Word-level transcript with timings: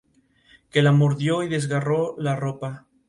Que 0.71 0.81
la 0.81 0.91
mordió 0.93 1.43
y 1.43 1.47
desgarró 1.47 2.15
la 2.17 2.35
ropa. 2.35 2.87